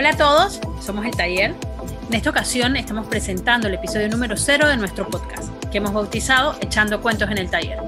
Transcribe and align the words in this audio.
Hola 0.00 0.12
a 0.12 0.16
todos, 0.16 0.60
somos 0.80 1.04
el 1.04 1.14
taller. 1.14 1.54
En 2.08 2.14
esta 2.14 2.30
ocasión 2.30 2.74
estamos 2.74 3.06
presentando 3.06 3.68
el 3.68 3.74
episodio 3.74 4.08
número 4.08 4.34
0 4.34 4.66
de 4.66 4.78
nuestro 4.78 5.06
podcast, 5.06 5.52
que 5.70 5.76
hemos 5.76 5.92
bautizado 5.92 6.56
Echando 6.62 7.02
Cuentos 7.02 7.30
en 7.30 7.36
el 7.36 7.50
Taller. 7.50 7.80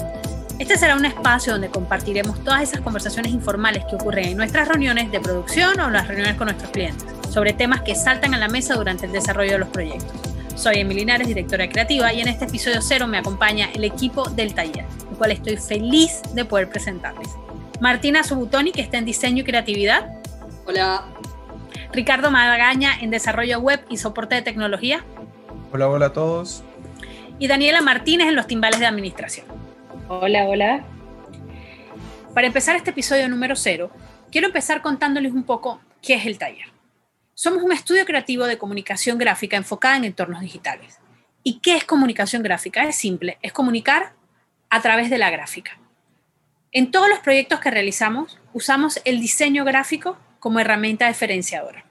Este 0.59 0.77
será 0.77 0.95
un 0.95 1.07
espacio 1.07 1.55
donde 1.55 1.71
compartiremos 1.71 2.45
todas 2.45 2.65
esas 2.65 2.83
conversaciones 2.83 3.33
informales 3.33 3.87
que 3.89 3.95
ocurren 3.95 4.27
en 4.27 4.37
nuestras 4.37 4.69
reuniones 4.69 5.11
de 5.11 5.21
producción 5.21 5.81
o 5.81 5.89
las 5.89 6.07
reuniones 6.07 6.35
con 6.37 6.49
nuestros 6.49 6.71
clientes, 6.71 7.03
sobre 7.31 7.55
temas 7.55 7.81
que 7.81 7.95
saltan 7.95 8.35
a 8.35 8.39
la 8.39 8.49
mesa 8.49 8.75
durante 8.75 9.07
el 9.07 9.13
desarrollo 9.13 9.53
de 9.53 9.59
los 9.61 9.71
proyectos. 9.71 10.13
Soy 10.55 10.81
Emily 10.81 11.01
Linares, 11.01 11.29
directora 11.29 11.67
creativa, 11.71 12.13
y 12.13 12.21
en 12.21 12.29
este 12.29 12.45
episodio 12.45 12.83
0 12.83 13.07
me 13.07 13.17
acompaña 13.17 13.71
el 13.73 13.85
equipo 13.85 14.29
del 14.29 14.53
taller, 14.53 14.85
el 15.11 15.17
cual 15.17 15.31
estoy 15.31 15.57
feliz 15.57 16.21
de 16.35 16.45
poder 16.45 16.69
presentarles. 16.69 17.31
Martina 17.81 18.23
Subutoni, 18.23 18.71
que 18.71 18.83
está 18.83 18.99
en 18.99 19.07
diseño 19.07 19.41
y 19.41 19.45
creatividad. 19.45 20.11
Hola. 20.67 21.12
Ricardo 21.93 22.31
Magaña 22.31 22.99
en 23.01 23.11
desarrollo 23.11 23.61
web 23.61 23.85
y 23.91 23.99
soporte 23.99 24.35
de 24.35 24.43
tecnología. 24.43 25.05
Hola, 25.73 25.89
hola 25.89 26.07
a 26.07 26.13
todos. 26.15 26.65
Y 27.39 27.49
Daniela 27.49 27.83
Martínez 27.83 28.29
en 28.29 28.35
los 28.35 28.47
timbales 28.47 28.81
de 28.81 28.87
administración. 28.87 29.47
Hola, 30.09 30.47
hola. 30.47 30.85
Para 32.35 32.47
empezar 32.47 32.77
este 32.77 32.91
episodio 32.91 33.29
número 33.29 33.57
cero, 33.57 33.91
quiero 34.31 34.47
empezar 34.47 34.81
contándoles 34.81 35.33
un 35.33 35.43
poco 35.45 35.83
qué 36.01 36.15
es 36.15 36.25
el 36.25 36.39
taller. 36.39 36.73
Somos 37.35 37.63
un 37.63 37.73
estudio 37.73 38.07
creativo 38.07 38.47
de 38.47 38.57
comunicación 38.57 39.19
gráfica 39.19 39.59
enfocada 39.59 39.99
en 39.99 40.05
entornos 40.05 40.41
digitales. 40.41 40.99
¿Y 41.43 41.61
qué 41.61 41.77
es 41.77 41.85
comunicación 41.85 42.43
gráfica? 42.43 42.85
Es 42.85 42.97
simple, 42.97 43.37
es 43.43 43.53
comunicar 43.53 44.15
a 44.71 44.81
través 44.81 45.11
de 45.11 45.19
la 45.19 45.31
gráfica. 45.31 45.79
En 46.71 46.91
todos 46.91 47.11
los 47.11 47.19
proyectos 47.19 47.61
que 47.61 47.71
realizamos, 47.71 48.39
usamos 48.55 48.99
el 49.05 49.21
diseño 49.21 49.67
gráfico 49.67 50.17
como 50.43 50.59
herramienta 50.59 51.07
diferenciadora. 51.07 51.85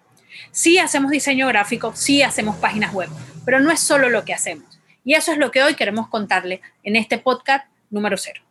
Sí 0.51 0.77
hacemos 0.77 1.09
diseño 1.09 1.47
gráfico, 1.47 1.93
sí 1.95 2.21
hacemos 2.21 2.57
páginas 2.57 2.93
web, 2.93 3.07
pero 3.45 3.61
no 3.61 3.71
es 3.71 3.79
solo 3.79 4.09
lo 4.09 4.25
que 4.25 4.33
hacemos. 4.33 4.77
Y 5.05 5.13
eso 5.13 5.31
es 5.31 5.37
lo 5.37 5.51
que 5.51 5.63
hoy 5.63 5.75
queremos 5.75 6.09
contarle 6.09 6.59
en 6.83 6.97
este 6.97 7.17
podcast 7.17 7.65
número 7.89 8.17
cero. 8.17 8.41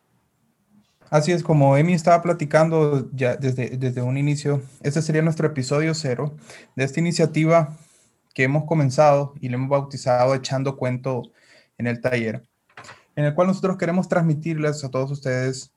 Así 1.11 1.33
es, 1.33 1.43
como 1.43 1.77
Emi 1.77 1.93
estaba 1.93 2.23
platicando 2.23 3.11
ya 3.13 3.37
desde, 3.37 3.77
desde 3.77 4.01
un 4.01 4.17
inicio, 4.17 4.63
este 4.83 5.03
sería 5.03 5.21
nuestro 5.21 5.47
episodio 5.47 5.93
cero 5.93 6.35
de 6.77 6.85
esta 6.85 6.99
iniciativa 6.99 7.77
que 8.33 8.45
hemos 8.45 8.65
comenzado 8.65 9.35
y 9.39 9.51
le 9.51 9.57
hemos 9.57 9.69
bautizado 9.69 10.35
Echando 10.35 10.79
Cuento 10.79 11.25
en 11.77 11.87
el 11.87 12.01
taller, 12.01 12.43
en 13.17 13.27
el 13.27 13.35
cual 13.35 13.49
nosotros 13.49 13.77
queremos 13.77 14.09
transmitirles 14.09 14.83
a 14.83 14.89
todos 14.89 15.11
ustedes 15.11 15.75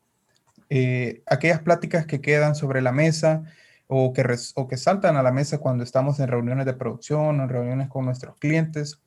eh, 0.69 1.23
aquellas 1.25 1.59
pláticas 1.59 2.05
que 2.05 2.21
quedan 2.21 2.55
sobre 2.55 2.81
la 2.81 2.93
mesa, 2.93 3.43
o 3.95 4.11
que, 4.11 4.25
o 4.55 4.67
que 4.67 4.77
saltan 4.77 5.17
a 5.17 5.23
la 5.23 5.31
mesa 5.31 5.59
cuando 5.59 5.83
estamos 5.83 6.19
en 6.19 6.27
reuniones 6.27 6.65
de 6.65 6.73
producción 6.73 7.41
en 7.41 7.47
reuniones 7.47 7.89
con 7.89 8.05
nuestros 8.05 8.35
clientes, 8.37 8.99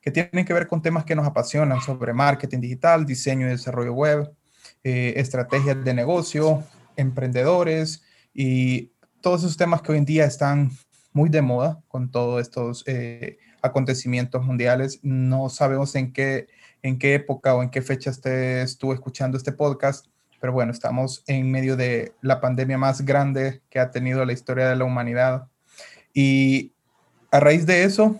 que 0.00 0.10
tienen 0.10 0.46
que 0.46 0.54
ver 0.54 0.66
con 0.66 0.80
temas 0.80 1.04
que 1.04 1.14
nos 1.14 1.26
apasionan 1.26 1.82
sobre 1.82 2.14
marketing 2.14 2.60
digital, 2.60 3.04
diseño 3.04 3.46
y 3.46 3.50
desarrollo 3.50 3.92
web, 3.92 4.32
eh, 4.82 5.12
estrategias 5.16 5.84
de 5.84 5.92
negocio, 5.92 6.62
emprendedores 6.96 8.02
y 8.32 8.92
todos 9.20 9.42
esos 9.42 9.58
temas 9.58 9.82
que 9.82 9.92
hoy 9.92 9.98
en 9.98 10.06
día 10.06 10.24
están 10.24 10.70
muy 11.12 11.28
de 11.28 11.42
moda 11.42 11.82
con 11.86 12.10
todos 12.10 12.40
estos 12.40 12.82
eh, 12.86 13.36
acontecimientos 13.60 14.42
mundiales. 14.42 15.00
No 15.02 15.50
sabemos 15.50 15.94
en 15.96 16.14
qué, 16.14 16.46
en 16.80 16.98
qué 16.98 17.12
época 17.14 17.54
o 17.54 17.62
en 17.62 17.68
qué 17.68 17.82
fecha 17.82 18.08
esté, 18.08 18.62
estuvo 18.62 18.94
escuchando 18.94 19.36
este 19.36 19.52
podcast, 19.52 20.06
pero 20.40 20.52
bueno, 20.52 20.72
estamos 20.72 21.22
en 21.26 21.50
medio 21.50 21.76
de 21.76 22.14
la 22.22 22.40
pandemia 22.40 22.78
más 22.78 23.02
grande 23.02 23.60
que 23.70 23.78
ha 23.78 23.90
tenido 23.90 24.24
la 24.24 24.32
historia 24.32 24.68
de 24.68 24.76
la 24.76 24.84
humanidad. 24.84 25.48
Y 26.14 26.72
a 27.30 27.40
raíz 27.40 27.66
de 27.66 27.84
eso, 27.84 28.16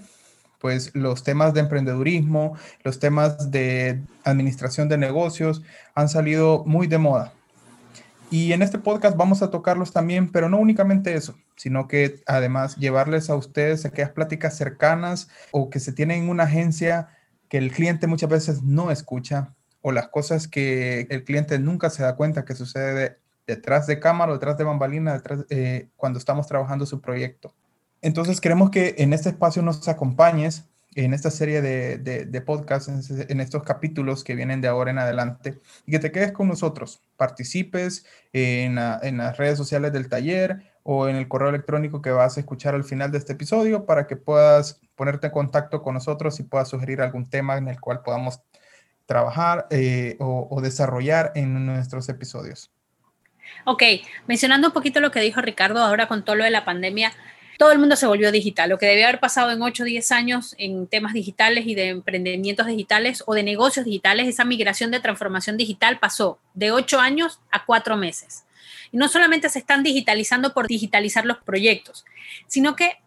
pues 0.61 0.95
los 0.95 1.25
temas 1.25 1.55
de 1.55 1.61
emprendedurismo, 1.61 2.57
los 2.85 2.99
temas 2.99 3.51
de 3.51 4.03
administración 4.25 4.89
de 4.89 4.99
negocios 4.99 5.63
han 5.95 6.09
salido 6.09 6.65
muy 6.67 6.87
de 6.87 6.99
moda. 6.99 7.33
Y 8.31 8.53
en 8.53 8.63
este 8.63 8.79
podcast 8.79 9.17
vamos 9.17 9.43
a 9.43 9.51
tocarlos 9.51 9.93
también, 9.93 10.31
pero 10.31 10.49
no 10.49 10.59
únicamente 10.59 11.15
eso, 11.15 11.35
sino 11.57 11.89
que 11.89 12.23
además 12.27 12.77
llevarles 12.77 13.29
a 13.29 13.35
ustedes 13.35 13.85
aquellas 13.85 14.13
pláticas 14.13 14.57
cercanas 14.57 15.29
o 15.51 15.69
que 15.69 15.81
se 15.81 15.93
tienen 15.93 16.25
en 16.25 16.29
una 16.29 16.45
agencia 16.45 17.09
que 17.49 17.59
el 17.59 17.73
cliente 17.73 18.07
muchas 18.07 18.31
veces 18.31 18.63
no 18.63 18.93
escucha 18.93 19.55
o 19.83 19.93
las 19.93 20.09
cosas 20.09 20.49
que 20.49 21.07
el 21.11 21.25
cliente 21.25 21.59
nunca 21.59 21.91
se 21.91 22.03
da 22.03 22.17
cuenta 22.17 22.45
que 22.45 22.55
sucede 22.55 23.19
detrás 23.47 23.87
de 23.87 23.99
cámara, 23.99 24.33
detrás 24.33 24.57
de 24.59 24.65
bambalina, 24.65 25.23
eh, 25.49 25.89
cuando 25.97 26.19
estamos 26.19 26.47
trabajando 26.47 26.87
su 26.87 27.01
proyecto. 27.01 27.55
Entonces 28.03 28.41
queremos 28.41 28.71
que 28.71 28.95
en 28.99 29.13
este 29.13 29.31
espacio 29.31 29.63
nos 29.63 29.87
acompañes 29.89 30.65
en 30.95 31.15
esta 31.15 31.31
serie 31.31 31.63
de, 31.63 32.43
podcasts, 32.45 32.89
en, 33.11 33.41
estos 33.41 33.63
capítulos 33.63 34.25
que 34.25 34.35
vienen 34.35 34.61
de 34.61 34.69
ahora 34.69 34.91
en 34.91 34.99
adelante, 34.99 35.59
y 35.87 35.93
que 35.93 35.99
te 35.99 36.11
quedes 36.11 36.33
con 36.33 36.49
nosotros, 36.49 37.01
participes 37.17 38.05
en, 38.33 38.75
las 38.75 39.37
redes 39.37 39.57
sociales 39.57 39.93
del 39.93 40.09
taller 40.09 40.63
o 40.83 41.09
en 41.09 41.17
el 41.17 41.29
correo 41.29 41.51
electrónico 41.51 42.03
que 42.03 42.11
vas 42.11 42.37
a 42.37 42.41
escuchar 42.41 42.75
al 42.75 42.85
final 42.85 43.13
de 43.13 43.19
este 43.19 43.35
episodio 43.35 43.87
para 43.87 44.07
que 44.07 44.17
puedas 44.17 44.81
ponerte 44.97 45.29
en 45.29 45.33
contacto 45.33 45.83
con 45.83 45.95
nosotros 45.95 46.41
y 46.41 46.43
puedas 46.43 46.69
sugerir 46.69 47.01
algún 47.01 47.29
tema 47.29 47.57
en 47.57 47.69
el 47.69 47.81
cual 47.81 48.03
podamos 48.03 48.41
trabajar 49.11 49.67
eh, 49.71 50.15
o, 50.21 50.61
desarrollar 50.63 51.33
en 51.35 51.67
nuestros 51.67 52.09
episodios. 52.09 52.71
Ok, 53.65 53.83
mencionando 54.29 54.69
un 54.69 54.73
poquito 54.73 55.01
lo 55.01 55.11
que 55.11 55.19
dijo 55.19 55.41
Ricardo 55.41 55.83
ahora 55.83 56.07
con 56.07 56.25
todo 56.25 56.37
lo 56.37 56.45
de 56.45 56.51
la 56.51 56.65
pandemia, 56.65 57.13
todo 57.59 57.73
el 57.73 57.81
mundo 57.81 57.97
se 57.97 58.07
volvió 58.07 58.31
digital. 58.31 58.71
Lo 58.71 58.79
que 58.79 58.87
debía 58.87 59.09
haber 59.09 59.19
pasado 59.19 59.51
en 59.51 59.61
8 59.63 59.83
o 59.83 59.87
10 59.87 60.13
años 60.13 60.55
en 60.59 60.87
temas 60.87 61.13
digitales 61.13 61.67
y 61.67 61.75
de 61.75 61.89
emprendimientos 61.89 62.69
digitales 62.69 63.25
o 63.27 63.35
de 63.35 63.43
negocios 63.43 63.85
digitales, 63.85 64.29
esa 64.29 64.45
migración 64.45 64.93
de 64.93 65.01
transformación 65.01 65.57
digital 65.57 65.99
pasó 65.99 66.39
de 66.55 66.71
8 66.71 67.01
años 67.01 67.41
a 67.51 67.65
4 67.65 67.97
meses. 67.97 68.45
Y 68.93 68.97
no 68.97 69.09
solamente 69.09 69.49
se 69.49 69.59
están 69.59 69.83
digitalizando 69.83 70.55
por 70.55 70.69
digitalizar 70.69 71.27
los 71.27 71.39
proyectos, 71.39 72.05
sino 72.47 72.77
que 72.77 72.99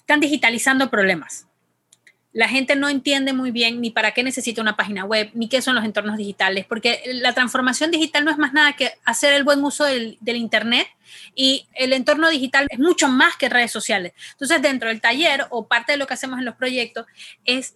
están 0.00 0.18
digitalizando 0.18 0.90
problemas 0.90 1.47
la 2.32 2.48
gente 2.48 2.76
no 2.76 2.88
entiende 2.88 3.32
muy 3.32 3.50
bien 3.50 3.80
ni 3.80 3.90
para 3.90 4.12
qué 4.12 4.22
necesita 4.22 4.60
una 4.60 4.76
página 4.76 5.04
web, 5.04 5.30
ni 5.34 5.48
qué 5.48 5.62
son 5.62 5.74
los 5.74 5.84
entornos 5.84 6.18
digitales, 6.18 6.66
porque 6.66 7.00
la 7.06 7.32
transformación 7.32 7.90
digital 7.90 8.24
no 8.24 8.30
es 8.30 8.38
más 8.38 8.52
nada 8.52 8.74
que 8.74 8.92
hacer 9.04 9.32
el 9.32 9.44
buen 9.44 9.64
uso 9.64 9.84
del, 9.84 10.18
Internet 10.22 10.86
y 11.34 11.66
el 11.74 11.92
entorno 11.92 12.28
digital 12.28 12.66
es 12.70 12.78
mucho 12.78 13.08
más 13.08 13.36
que 13.36 13.48
redes 13.48 13.72
sociales. 13.72 14.12
Entonces, 14.32 14.60
dentro 14.60 14.88
del 14.88 15.00
taller 15.00 15.46
o 15.50 15.66
parte 15.66 15.92
de 15.92 15.98
lo 15.98 16.06
que 16.06 16.14
hacemos 16.14 16.38
en 16.38 16.44
los 16.44 16.54
proyectos 16.54 17.06
es 17.44 17.74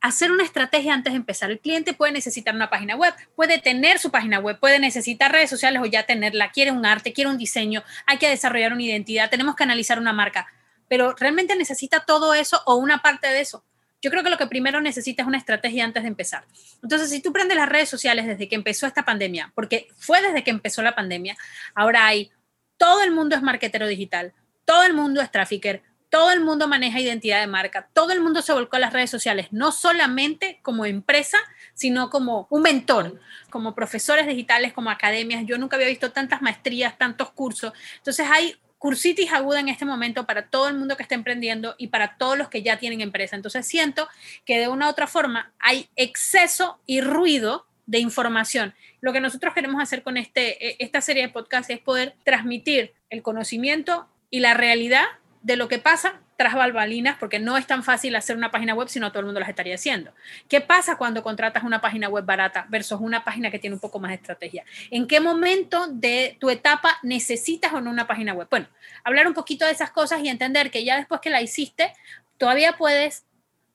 hacer 0.00 0.32
una 0.32 0.44
estrategia 0.44 0.94
antes 0.94 1.12
de 1.12 1.18
empezar. 1.18 1.50
El 1.50 1.58
cliente 1.58 1.92
puede 1.92 2.12
necesitar 2.12 2.54
una 2.54 2.70
página 2.70 2.96
web, 2.96 3.12
puede 3.34 3.58
tener 3.58 3.98
su 3.98 4.10
página 4.10 4.38
web, 4.38 4.58
puede 4.58 4.78
necesitar 4.78 5.32
redes 5.32 5.50
sociales 5.50 5.82
o 5.82 5.86
ya 5.86 6.04
tenerla, 6.04 6.52
quiere 6.52 6.70
un 6.70 6.86
arte, 6.86 7.12
quiere 7.12 7.28
un 7.28 7.36
diseño, 7.36 7.82
hay 8.06 8.18
que 8.18 8.28
desarrollar 8.28 8.72
una 8.72 8.82
identidad, 8.82 9.28
tenemos 9.28 9.56
que 9.56 9.64
analizar 9.64 9.98
una 9.98 10.12
marca, 10.12 10.46
pero 10.88 11.14
realmente 11.14 11.54
necesita 11.56 12.00
todo 12.06 12.32
eso 12.34 12.62
o 12.66 12.76
una 12.76 13.02
parte 13.02 13.28
de 13.28 13.40
eso. 13.40 13.64
Yo 14.02 14.10
creo 14.10 14.22
que 14.22 14.30
lo 14.30 14.38
que 14.38 14.46
primero 14.46 14.80
necesita 14.80 15.22
es 15.22 15.28
una 15.28 15.38
estrategia 15.38 15.84
antes 15.84 16.02
de 16.02 16.08
empezar. 16.08 16.44
Entonces, 16.82 17.10
si 17.10 17.20
tú 17.20 17.32
prendes 17.32 17.56
las 17.56 17.68
redes 17.68 17.88
sociales 17.88 18.26
desde 18.26 18.48
que 18.48 18.54
empezó 18.54 18.86
esta 18.86 19.04
pandemia, 19.04 19.52
porque 19.54 19.88
fue 19.96 20.22
desde 20.22 20.42
que 20.42 20.50
empezó 20.50 20.82
la 20.82 20.94
pandemia, 20.94 21.36
ahora 21.74 22.06
hay, 22.06 22.30
todo 22.76 23.02
el 23.02 23.10
mundo 23.10 23.36
es 23.36 23.42
marketero 23.42 23.86
digital, 23.86 24.32
todo 24.64 24.84
el 24.84 24.94
mundo 24.94 25.20
es 25.20 25.30
trafficker, 25.30 25.82
todo 26.10 26.32
el 26.32 26.40
mundo 26.40 26.66
maneja 26.66 26.98
identidad 26.98 27.40
de 27.40 27.46
marca, 27.46 27.88
todo 27.92 28.10
el 28.10 28.20
mundo 28.20 28.42
se 28.42 28.52
volcó 28.52 28.76
a 28.76 28.80
las 28.80 28.92
redes 28.92 29.10
sociales, 29.10 29.46
no 29.52 29.70
solamente 29.70 30.58
como 30.62 30.84
empresa, 30.84 31.38
sino 31.72 32.10
como 32.10 32.48
un 32.50 32.62
mentor, 32.62 33.20
como 33.48 33.74
profesores 33.74 34.26
digitales, 34.26 34.72
como 34.72 34.90
academias. 34.90 35.46
Yo 35.46 35.56
nunca 35.56 35.76
había 35.76 35.88
visto 35.88 36.10
tantas 36.10 36.42
maestrías, 36.42 36.98
tantos 36.98 37.30
cursos. 37.30 37.72
Entonces 37.98 38.26
hay 38.28 38.56
cursitis 38.80 39.30
aguda 39.30 39.60
en 39.60 39.68
este 39.68 39.84
momento 39.84 40.24
para 40.24 40.46
todo 40.48 40.68
el 40.68 40.74
mundo 40.74 40.96
que 40.96 41.02
está 41.02 41.14
emprendiendo 41.14 41.74
y 41.76 41.88
para 41.88 42.16
todos 42.16 42.36
los 42.38 42.48
que 42.48 42.62
ya 42.62 42.78
tienen 42.78 43.02
empresa. 43.02 43.36
Entonces 43.36 43.66
siento 43.66 44.08
que 44.46 44.58
de 44.58 44.68
una 44.68 44.86
u 44.86 44.90
otra 44.90 45.06
forma 45.06 45.52
hay 45.60 45.90
exceso 45.96 46.80
y 46.86 47.02
ruido 47.02 47.66
de 47.84 47.98
información. 47.98 48.74
Lo 49.02 49.12
que 49.12 49.20
nosotros 49.20 49.52
queremos 49.52 49.82
hacer 49.82 50.02
con 50.02 50.16
este, 50.16 50.66
e, 50.66 50.76
esta 50.78 51.02
serie 51.02 51.22
de 51.24 51.28
podcasts 51.28 51.70
es 51.70 51.78
poder 51.78 52.14
transmitir 52.24 52.94
el 53.10 53.22
conocimiento 53.22 54.08
y 54.30 54.40
la 54.40 54.54
realidad 54.54 55.04
de 55.42 55.56
lo 55.56 55.68
que 55.68 55.78
pasa 55.78 56.20
tras 56.36 56.54
balbalinas, 56.54 57.16
porque 57.18 57.38
no 57.38 57.58
es 57.58 57.66
tan 57.66 57.84
fácil 57.84 58.16
hacer 58.16 58.36
una 58.36 58.50
página 58.50 58.74
web 58.74 58.88
si 58.88 58.98
no 58.98 59.10
todo 59.10 59.20
el 59.20 59.26
mundo 59.26 59.40
las 59.40 59.48
estaría 59.48 59.74
haciendo. 59.74 60.12
¿Qué 60.48 60.62
pasa 60.62 60.96
cuando 60.96 61.22
contratas 61.22 61.64
una 61.64 61.82
página 61.82 62.08
web 62.08 62.24
barata 62.24 62.66
versus 62.70 62.98
una 63.00 63.24
página 63.24 63.50
que 63.50 63.58
tiene 63.58 63.74
un 63.74 63.80
poco 63.80 63.98
más 63.98 64.10
de 64.10 64.14
estrategia? 64.16 64.64
¿En 64.90 65.06
qué 65.06 65.20
momento 65.20 65.86
de 65.88 66.38
tu 66.40 66.48
etapa 66.48 66.98
necesitas 67.02 67.72
o 67.74 67.80
no 67.80 67.90
una 67.90 68.06
página 68.06 68.32
web? 68.32 68.48
Bueno, 68.50 68.68
hablar 69.04 69.26
un 69.26 69.34
poquito 69.34 69.66
de 69.66 69.72
esas 69.72 69.90
cosas 69.90 70.22
y 70.22 70.28
entender 70.28 70.70
que 70.70 70.82
ya 70.82 70.96
después 70.96 71.20
que 71.20 71.28
la 71.28 71.42
hiciste, 71.42 71.92
todavía 72.38 72.78
puedes, 72.78 73.26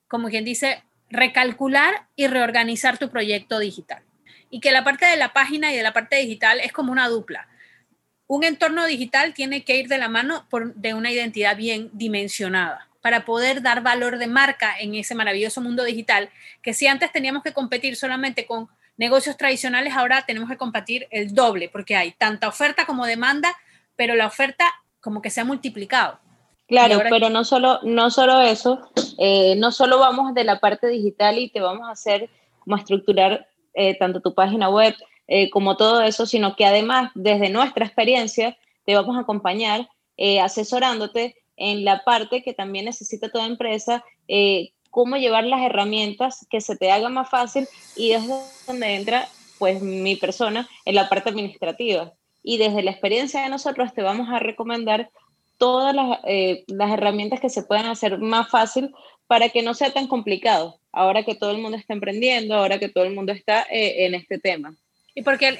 como 0.08 0.28
quien 0.28 0.44
dice, 0.44 0.82
recalcular 1.08 2.08
y 2.16 2.26
reorganizar 2.26 2.98
tu 2.98 3.10
proyecto 3.10 3.60
digital. 3.60 4.02
Y 4.50 4.58
que 4.58 4.72
la 4.72 4.82
parte 4.82 5.06
de 5.06 5.16
la 5.16 5.32
página 5.32 5.72
y 5.72 5.76
de 5.76 5.84
la 5.84 5.92
parte 5.92 6.16
digital 6.16 6.58
es 6.60 6.72
como 6.72 6.90
una 6.90 7.08
dupla 7.08 7.46
un 8.26 8.44
entorno 8.44 8.86
digital 8.86 9.34
tiene 9.34 9.64
que 9.64 9.76
ir 9.76 9.88
de 9.88 9.98
la 9.98 10.08
mano 10.08 10.46
de 10.74 10.94
una 10.94 11.10
identidad 11.10 11.56
bien 11.56 11.90
dimensionada 11.92 12.88
para 13.00 13.24
poder 13.24 13.62
dar 13.62 13.82
valor 13.82 14.18
de 14.18 14.26
marca 14.26 14.74
en 14.80 14.96
ese 14.96 15.14
maravilloso 15.14 15.60
mundo 15.60 15.84
digital, 15.84 16.28
que 16.60 16.74
si 16.74 16.88
antes 16.88 17.12
teníamos 17.12 17.44
que 17.44 17.52
competir 17.52 17.94
solamente 17.94 18.46
con 18.46 18.68
negocios 18.96 19.36
tradicionales, 19.36 19.94
ahora 19.94 20.24
tenemos 20.26 20.50
que 20.50 20.56
competir 20.56 21.06
el 21.10 21.32
doble, 21.32 21.68
porque 21.68 21.94
hay 21.94 22.12
tanta 22.12 22.48
oferta 22.48 22.84
como 22.84 23.06
demanda, 23.06 23.54
pero 23.94 24.16
la 24.16 24.26
oferta 24.26 24.64
como 25.00 25.22
que 25.22 25.30
se 25.30 25.40
ha 25.40 25.44
multiplicado. 25.44 26.18
Claro, 26.66 27.00
pero 27.08 27.30
no 27.30 27.44
solo, 27.44 27.78
no 27.84 28.10
solo 28.10 28.40
eso, 28.40 28.90
eh, 29.18 29.54
no 29.56 29.70
solo 29.70 30.00
vamos 30.00 30.34
de 30.34 30.42
la 30.42 30.58
parte 30.58 30.88
digital 30.88 31.38
y 31.38 31.48
te 31.48 31.60
vamos 31.60 31.86
a 31.86 31.92
hacer 31.92 32.28
como 32.58 32.76
estructurar 32.76 33.46
eh, 33.74 33.96
tanto 33.98 34.20
tu 34.20 34.34
página 34.34 34.68
web 34.68 34.96
eh, 35.28 35.50
como 35.50 35.76
todo 35.76 36.02
eso, 36.02 36.26
sino 36.26 36.56
que 36.56 36.64
además 36.64 37.10
desde 37.14 37.50
nuestra 37.50 37.84
experiencia 37.84 38.56
te 38.84 38.94
vamos 38.94 39.16
a 39.16 39.20
acompañar 39.20 39.88
asesorándote 40.42 41.36
en 41.56 41.84
la 41.84 42.04
parte 42.04 42.42
que 42.42 42.54
también 42.54 42.84
necesita 42.84 43.30
toda 43.30 43.46
empresa, 43.46 44.04
eh, 44.28 44.70
cómo 44.90 45.16
llevar 45.16 45.44
las 45.44 45.62
herramientas 45.62 46.46
que 46.50 46.60
se 46.60 46.76
te 46.76 46.90
haga 46.90 47.08
más 47.08 47.28
fácil 47.28 47.66
y 47.96 48.12
es 48.12 48.22
donde 48.66 48.94
entra 48.94 49.28
pues 49.58 49.82
mi 49.82 50.16
persona 50.16 50.68
en 50.84 50.94
la 50.94 51.08
parte 51.08 51.30
administrativa. 51.30 52.12
Y 52.42 52.58
desde 52.58 52.82
la 52.82 52.92
experiencia 52.92 53.42
de 53.42 53.48
nosotros 53.48 53.92
te 53.94 54.02
vamos 54.02 54.28
a 54.28 54.38
recomendar 54.38 55.10
todas 55.58 55.94
las, 55.94 56.20
eh, 56.24 56.64
las 56.68 56.92
herramientas 56.92 57.40
que 57.40 57.48
se 57.48 57.62
puedan 57.62 57.86
hacer 57.86 58.18
más 58.18 58.50
fácil 58.50 58.94
para 59.26 59.48
que 59.48 59.62
no 59.62 59.74
sea 59.74 59.92
tan 59.92 60.06
complicado, 60.06 60.78
ahora 60.92 61.24
que 61.24 61.34
todo 61.34 61.50
el 61.50 61.58
mundo 61.58 61.76
está 61.76 61.94
emprendiendo, 61.94 62.54
ahora 62.54 62.78
que 62.78 62.88
todo 62.88 63.04
el 63.04 63.14
mundo 63.14 63.32
está 63.32 63.62
eh, 63.62 64.06
en 64.06 64.14
este 64.14 64.38
tema. 64.38 64.76
Y 65.16 65.22
porque 65.22 65.50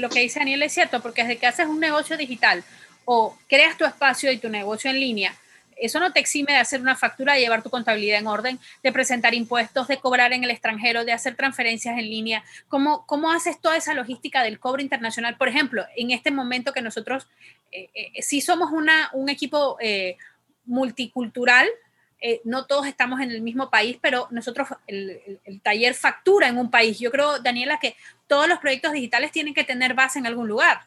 lo 0.00 0.10
que 0.10 0.20
dice 0.20 0.40
Daniel 0.40 0.64
es 0.64 0.72
cierto, 0.72 1.00
porque 1.00 1.22
desde 1.22 1.38
que 1.38 1.46
haces 1.46 1.68
un 1.68 1.78
negocio 1.78 2.16
digital 2.16 2.64
o 3.04 3.38
creas 3.48 3.78
tu 3.78 3.84
espacio 3.84 4.32
y 4.32 4.38
tu 4.38 4.48
negocio 4.48 4.90
en 4.90 4.98
línea, 4.98 5.32
eso 5.76 6.00
no 6.00 6.12
te 6.12 6.18
exime 6.18 6.54
de 6.54 6.58
hacer 6.58 6.80
una 6.80 6.96
factura, 6.96 7.34
de 7.34 7.40
llevar 7.40 7.62
tu 7.62 7.70
contabilidad 7.70 8.18
en 8.18 8.26
orden, 8.26 8.58
de 8.82 8.92
presentar 8.92 9.32
impuestos, 9.32 9.86
de 9.86 9.98
cobrar 9.98 10.32
en 10.32 10.42
el 10.42 10.50
extranjero, 10.50 11.04
de 11.04 11.12
hacer 11.12 11.36
transferencias 11.36 11.96
en 11.96 12.10
línea. 12.10 12.42
¿Cómo, 12.66 13.06
cómo 13.06 13.30
haces 13.30 13.60
toda 13.60 13.76
esa 13.76 13.94
logística 13.94 14.42
del 14.42 14.58
cobro 14.58 14.82
internacional? 14.82 15.36
Por 15.36 15.48
ejemplo, 15.48 15.84
en 15.94 16.10
este 16.10 16.32
momento 16.32 16.72
que 16.72 16.82
nosotros 16.82 17.28
eh, 17.70 17.90
eh, 17.94 18.22
sí 18.22 18.40
somos 18.40 18.72
una, 18.72 19.10
un 19.12 19.28
equipo 19.28 19.76
eh, 19.80 20.16
multicultural, 20.64 21.68
no 22.44 22.66
todos 22.66 22.86
estamos 22.86 23.20
en 23.20 23.30
el 23.30 23.42
mismo 23.42 23.70
país, 23.70 23.98
pero 24.00 24.28
nosotros, 24.30 24.68
el, 24.86 25.40
el, 25.44 25.60
taller 25.60 25.94
factura 25.94 26.48
en 26.48 26.58
un 26.58 26.70
país. 26.70 26.98
Yo 26.98 27.10
creo, 27.10 27.38
Daniela, 27.38 27.78
que 27.80 27.94
todos 28.26 28.48
los 28.48 28.58
proyectos 28.58 28.92
digitales 28.92 29.32
tienen 29.32 29.54
que 29.54 29.64
tener 29.64 29.94
base 29.94 30.18
en 30.18 30.26
algún 30.26 30.48
lugar. 30.48 30.80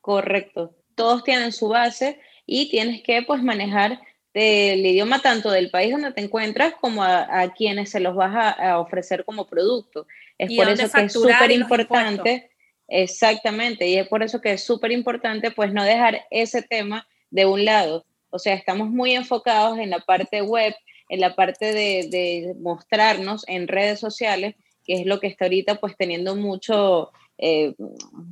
Correcto 0.00 0.74
todos 1.00 1.24
tienen 1.24 1.50
su 1.50 1.68
base 1.68 2.20
y 2.44 2.68
tienes 2.68 3.02
que 3.02 3.22
pues 3.22 3.42
manejar 3.42 3.98
el 4.34 4.84
idioma 4.84 5.22
tanto 5.22 5.50
del 5.50 5.70
país 5.70 5.92
donde 5.92 6.12
te 6.12 6.20
encuentras 6.20 6.74
como 6.78 7.02
a, 7.02 7.54
quienes 7.56 7.88
se 7.88 8.00
los 8.00 8.14
vas 8.14 8.54
a, 8.58 8.78
ofrecer 8.78 9.24
como 9.24 9.46
producto. 9.46 10.06
Es 10.36 10.54
por 10.54 10.68
eso 10.68 10.92
que 10.92 11.04
es 11.04 11.12
súper 11.14 11.52
importante, 11.52 12.50
exactamente, 12.86 13.88
y 13.88 13.96
es 13.96 14.08
por 14.08 14.22
eso 14.22 14.42
que 14.42 14.52
es 14.52 14.62
súper 14.62 14.92
importante 14.92 15.50
pues 15.50 15.72
no 15.72 15.84
dejar 15.84 16.26
ese 16.30 16.60
tema 16.60 17.08
de 17.30 17.46
un 17.46 17.64
lado. 17.64 18.04
O 18.30 18.38
sea, 18.38 18.54
estamos 18.54 18.90
muy 18.90 19.12
enfocados 19.12 19.78
en 19.78 19.90
la 19.90 20.00
parte 20.00 20.42
web, 20.42 20.74
en 21.08 21.20
la 21.20 21.34
parte 21.34 21.72
de, 21.72 22.54
mostrarnos 22.60 23.44
en 23.48 23.68
redes 23.68 24.00
sociales, 24.00 24.54
que 24.84 25.00
es 25.00 25.06
lo 25.06 25.20
que 25.20 25.26
está 25.26 25.46
ahorita 25.46 25.76
pues 25.76 25.96
teniendo 25.96 26.36
mucho, 26.36 27.10
eh, 27.38 27.74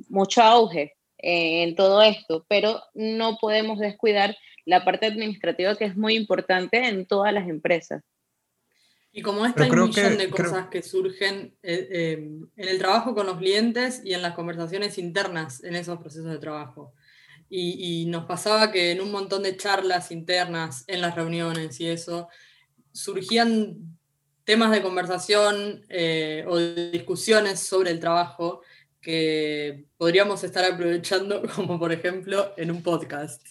mucho 0.09 0.43
auge. 0.43 0.95
Eh, 1.21 1.65
en 1.65 1.75
todo 1.75 2.00
esto, 2.00 2.47
pero 2.49 2.81
no 2.95 3.39
podemos 3.41 3.81
descuidar 3.81 4.37
la 4.65 4.85
parte 4.85 5.06
administrativa 5.06 5.75
que 5.75 5.87
es 5.87 5.97
muy 5.97 6.15
importante 6.15 6.87
en 6.87 7.06
todas 7.06 7.33
las 7.33 7.49
empresas. 7.49 8.05
Y 9.11 9.23
como 9.23 9.45
esta 9.45 9.65
hay 9.65 9.71
un 9.71 9.89
millón 9.89 10.17
de 10.17 10.31
cosas 10.31 10.69
que 10.69 10.83
surgen 10.83 11.56
eh, 11.62 11.89
eh, 11.91 12.12
en 12.56 12.69
el 12.69 12.79
trabajo 12.79 13.17
con 13.17 13.27
los 13.27 13.39
clientes 13.39 14.00
y 14.05 14.12
en 14.12 14.23
las 14.23 14.35
conversaciones 14.35 14.97
internas 14.97 15.65
en 15.65 15.75
esos 15.75 15.99
procesos 15.99 16.31
de 16.31 16.39
trabajo. 16.39 16.93
Y, 17.50 18.06
nos 18.06 18.27
pasaba 18.27 18.71
que 18.71 18.93
en 18.93 19.00
un 19.00 19.11
montón 19.11 19.43
de 19.43 19.56
charlas 19.56 20.11
internas, 20.11 20.85
en 20.87 21.00
las 21.00 21.15
reuniones 21.15 21.81
y 21.81 21.89
eso, 21.89 22.29
surgían 22.93 23.99
temas 24.45 24.71
de 24.71 24.83
conversación 24.83 25.83
o 26.47 26.56
de 26.56 26.91
discusiones 26.91 27.61
sobre 27.61 27.91
el 27.91 28.00
trabajo 28.00 28.61
que 29.00 29.87
podríamos 29.97 30.45
estar 30.45 30.65
aprovechando, 30.65 31.43
como 31.56 31.79
por 31.79 31.93
ejemplo 31.93 32.53
en 32.56 32.71
un 32.71 32.83
podcast. 32.83 33.47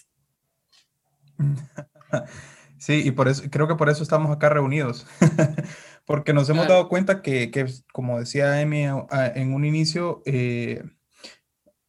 Sí, 2.78 3.02
y 3.04 3.10
por 3.10 3.26
eso 3.26 3.42
creo 3.50 3.66
que 3.66 3.74
por 3.74 3.90
eso 3.90 4.04
estamos 4.04 4.30
acá 4.30 4.50
reunidos, 4.50 5.04
porque 6.06 6.32
nos 6.32 6.48
hemos 6.48 6.68
dado 6.68 6.88
cuenta 6.88 7.22
que, 7.22 7.50
que, 7.50 7.66
como 7.92 8.20
decía 8.20 8.60
Emi 8.60 8.84
en 8.84 9.52
un 9.52 9.64
inicio, 9.64 10.22
eh, 10.26 10.84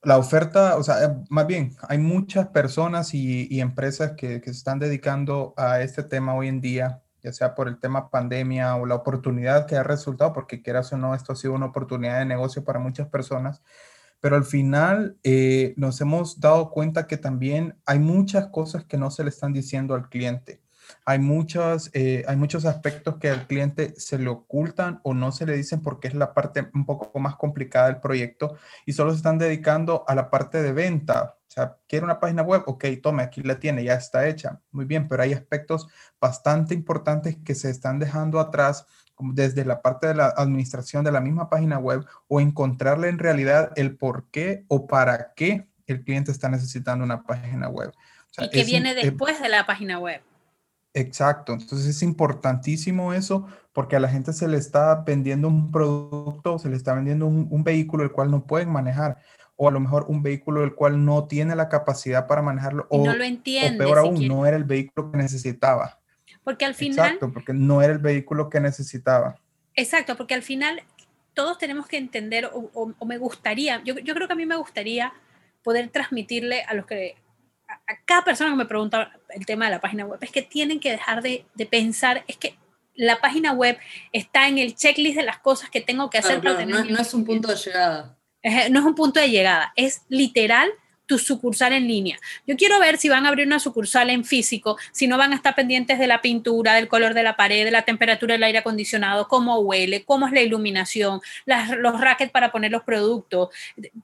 la 0.03 0.17
oferta, 0.17 0.77
o 0.77 0.83
sea, 0.83 1.21
más 1.29 1.47
bien, 1.47 1.75
hay 1.87 1.97
muchas 1.97 2.47
personas 2.49 3.13
y, 3.13 3.59
empresas 3.59 4.13
que, 4.17 4.41
que, 4.41 4.51
se 4.51 4.57
están 4.57 4.79
dedicando 4.79 5.53
a 5.57 5.81
este 5.81 6.03
tema 6.03 6.35
hoy 6.35 6.47
en 6.47 6.61
día 6.61 7.01
ya 7.21 7.33
sea 7.33 7.55
por 7.55 7.67
el 7.67 7.79
tema 7.79 8.09
pandemia 8.09 8.75
o 8.75 8.85
la 8.85 8.95
oportunidad 8.95 9.65
que 9.65 9.75
ha 9.75 9.83
resultado, 9.83 10.33
porque 10.33 10.61
quieras 10.61 10.91
o 10.93 10.97
no, 10.97 11.15
esto 11.15 11.33
ha 11.33 11.35
sido 11.35 11.53
una 11.53 11.67
oportunidad 11.67 12.19
de 12.19 12.25
negocio 12.25 12.63
para 12.63 12.79
muchas 12.79 13.07
personas, 13.07 13.61
pero 14.19 14.35
al 14.35 14.45
final 14.45 15.17
eh, 15.23 15.73
nos 15.77 16.01
hemos 16.01 16.39
dado 16.39 16.71
cuenta 16.71 17.07
que 17.07 17.17
también 17.17 17.77
hay 17.85 17.99
muchas 17.99 18.47
cosas 18.47 18.85
que 18.85 18.97
no 18.97 19.11
se 19.11 19.23
le 19.23 19.29
están 19.29 19.53
diciendo 19.53 19.95
al 19.95 20.09
cliente. 20.09 20.61
Hay, 21.05 21.19
muchos, 21.19 21.89
eh, 21.93 22.23
hay 22.27 22.35
muchos 22.35 22.65
aspectos 22.65 23.17
que 23.17 23.29
al 23.29 23.47
cliente 23.47 23.93
se 23.97 24.19
le 24.19 24.29
ocultan 24.29 24.99
o 25.03 25.13
no 25.13 25.31
se 25.31 25.45
le 25.45 25.55
dicen 25.55 25.81
porque 25.81 26.07
es 26.07 26.13
la 26.13 26.33
parte 26.33 26.69
un 26.73 26.85
poco 26.85 27.19
más 27.19 27.35
complicada 27.35 27.87
del 27.87 27.99
proyecto 27.99 28.57
y 28.85 28.93
solo 28.93 29.11
se 29.11 29.17
están 29.17 29.37
dedicando 29.37 30.03
a 30.07 30.15
la 30.15 30.29
parte 30.29 30.61
de 30.61 30.71
venta, 30.71 31.35
o 31.49 31.51
sea, 31.51 31.77
quiere 31.87 32.05
una 32.05 32.19
página 32.19 32.43
web, 32.43 32.61
ok, 32.67 32.85
tome, 33.01 33.23
aquí 33.23 33.41
la 33.41 33.59
tiene, 33.59 33.83
ya 33.83 33.95
está 33.95 34.27
hecha. 34.27 34.61
Muy 34.71 34.85
bien, 34.85 35.07
pero 35.07 35.23
hay 35.23 35.33
aspectos 35.33 35.87
bastante 36.21 36.75
importantes 36.75 37.37
que 37.43 37.55
se 37.55 37.71
están 37.71 37.97
dejando 37.97 38.39
atrás 38.39 38.85
desde 39.19 39.65
la 39.65 39.81
parte 39.81 40.07
de 40.07 40.13
la 40.13 40.27
administración 40.27 41.03
de 41.03 41.11
la 41.11 41.21
misma 41.21 41.49
página 41.49 41.79
web 41.79 42.05
o 42.27 42.39
encontrarle 42.39 43.09
en 43.09 43.17
realidad 43.17 43.71
el 43.75 43.97
por 43.97 44.29
qué 44.29 44.63
o 44.67 44.85
para 44.85 45.33
qué 45.33 45.67
el 45.87 46.03
cliente 46.03 46.31
está 46.31 46.49
necesitando 46.49 47.03
una 47.03 47.23
página 47.23 47.67
web. 47.67 47.91
y 48.37 48.49
que 48.51 48.63
viene 48.63 48.91
eh, 48.91 48.95
después 49.05 49.41
de 49.41 49.49
la 49.49 49.65
página 49.65 49.97
web. 49.97 50.21
Exacto, 50.93 51.53
entonces 51.53 51.85
es 51.85 52.01
importantísimo 52.01 53.13
eso 53.13 53.45
porque 53.73 53.95
a 53.95 53.99
la 53.99 54.09
gente 54.09 54.33
se 54.33 54.47
le 54.47 54.57
está 54.57 54.95
vendiendo 55.05 55.47
un 55.47 55.71
producto, 55.71 56.57
se 56.57 56.69
le 56.69 56.75
está 56.75 56.95
vendiendo 56.95 57.27
un, 57.27 57.47
un 57.51 57.63
vehículo 57.63 58.03
el 58.03 58.11
cual 58.11 58.31
no 58.31 58.45
pueden 58.45 58.69
manejar 58.69 59.19
o 59.61 59.67
a 59.67 59.71
lo 59.71 59.81
mejor 59.81 60.05
un 60.07 60.23
vehículo 60.23 60.61
del 60.61 60.73
cual 60.73 61.03
no 61.03 61.27
tiene 61.27 61.53
la 61.53 61.67
capacidad 61.67 62.27
para 62.27 62.41
manejarlo 62.41 62.87
o, 62.89 63.05
no 63.05 63.13
lo 63.13 63.25
entiende, 63.25 63.83
o 63.83 63.87
peor 63.87 63.99
aún, 63.99 64.25
no 64.25 64.45
era 64.45 64.55
el 64.55 64.63
vehículo 64.63 65.11
que 65.11 65.17
necesitaba. 65.17 65.99
Porque 66.45 66.63
al 66.63 66.75
final... 66.75 67.05
Exacto, 67.05 67.33
porque 67.33 67.53
no 67.53 67.81
era 67.81 67.91
el 67.91 67.99
vehículo 67.99 68.49
que 68.49 68.61
necesitaba. 68.61 69.35
Exacto, 69.75 70.15
porque 70.15 70.33
al 70.33 70.43
final 70.43 70.81
todos 71.33 71.57
tenemos 71.57 71.87
que 71.87 71.97
entender, 71.97 72.49
o, 72.53 73.05
me 73.05 73.17
gustaría, 73.17 73.83
yo, 73.83 73.99
yo, 73.99 74.13
creo 74.13 74.27
que 74.27 74.33
a 74.33 74.37
mí 74.37 74.45
me 74.45 74.55
gustaría 74.55 75.11
poder 75.61 75.89
transmitirle 75.89 76.63
a 76.63 76.73
los 76.73 76.85
que, 76.85 77.17
a, 77.89 77.97
cada 78.05 78.23
persona 78.23 78.51
que 78.51 78.57
me 78.57 78.65
pregunta 78.65 79.11
el 79.29 79.45
tema 79.45 79.65
de 79.65 79.71
la 79.71 79.81
página 79.81 80.05
web, 80.05 80.19
es 80.21 80.31
que 80.31 80.41
tienen 80.41 80.79
que 80.79 80.91
dejar 80.91 81.21
de, 81.21 81.45
de 81.55 81.65
pensar, 81.65 82.23
es 82.27 82.37
que 82.37 82.55
la 82.95 83.19
página 83.19 83.53
web 83.53 83.77
está 84.11 84.47
en 84.47 84.57
el 84.57 84.75
checklist 84.75 85.17
de 85.17 85.23
las 85.23 85.39
cosas 85.39 85.69
que 85.69 85.81
tengo 85.81 86.09
que 86.09 86.17
hacer. 86.17 86.41
para 86.41 86.65
no, 86.65 86.83
no 86.83 86.99
es 86.99 87.13
un 87.13 87.25
punto 87.25 87.47
de 87.47 87.55
llegada 87.55 88.19
no 88.69 88.79
es 88.79 88.85
un 88.85 88.95
punto 88.95 89.19
de 89.19 89.29
llegada, 89.29 89.73
es 89.75 90.03
literal 90.07 90.69
tu 91.05 91.17
sucursal 91.17 91.73
en 91.73 91.87
línea. 91.87 92.19
Yo 92.45 92.55
quiero 92.55 92.79
ver 92.79 92.97
si 92.97 93.09
van 93.09 93.25
a 93.25 93.29
abrir 93.29 93.47
una 93.47 93.57
sucursal 93.57 94.11
en 94.11 94.23
físico, 94.23 94.77
si 94.91 95.07
no 95.07 95.17
van 95.17 95.33
a 95.33 95.35
estar 95.35 95.55
pendientes 95.55 95.97
de 95.97 96.05
la 96.05 96.21
pintura, 96.21 96.75
del 96.75 96.87
color 96.87 97.15
de 97.15 97.23
la 97.23 97.35
pared, 97.35 97.65
de 97.65 97.71
la 97.71 97.81
temperatura 97.81 98.33
del 98.33 98.43
aire 98.43 98.59
acondicionado, 98.59 99.27
cómo 99.27 99.57
huele, 99.59 100.05
cómo 100.05 100.27
es 100.27 100.33
la 100.33 100.41
iluminación, 100.41 101.19
los 101.45 101.99
rackets 101.99 102.31
para 102.31 102.51
poner 102.51 102.71
los 102.71 102.83
productos, 102.83 103.49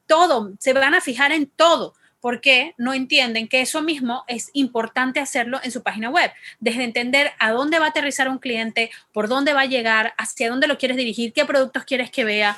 todo, 0.08 0.54
se 0.58 0.74
van 0.74 0.96
a 0.96 1.02
fijar 1.02 1.32
en 1.32 1.46
todo 1.46 1.94
porque 2.26 2.74
no 2.80 2.96
entienden 2.96 3.48
que 3.48 3.62
eso 3.62 3.84
mismo 3.84 4.24
es 4.28 4.50
importante 4.54 5.20
hacerlo 5.20 5.60
en 5.62 5.70
su 5.70 5.84
página 5.84 6.10
web, 6.10 6.32
desde 6.60 6.84
entender 6.84 7.34
a 7.38 7.52
dónde 7.52 7.78
va 7.78 7.86
a 7.86 7.90
aterrizar 7.90 8.30
un 8.30 8.40
cliente, 8.40 8.90
por 9.14 9.28
dónde 9.28 9.54
va 9.54 9.62
a 9.62 9.66
llegar, 9.66 10.16
hacia 10.18 10.50
dónde 10.50 10.66
lo 10.66 10.80
quieres 10.80 10.98
dirigir, 10.98 11.34
qué 11.34 11.46
productos 11.46 11.84
quieres 11.84 12.10
que 12.10 12.24
vea, 12.24 12.58